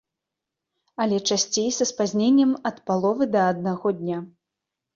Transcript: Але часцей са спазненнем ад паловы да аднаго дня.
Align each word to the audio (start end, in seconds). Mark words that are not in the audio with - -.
Але 1.05 1.19
часцей 1.29 1.67
са 1.77 1.85
спазненнем 1.91 2.51
ад 2.73 2.81
паловы 2.89 3.25
да 3.37 3.47
аднаго 3.53 3.89
дня. 4.03 4.19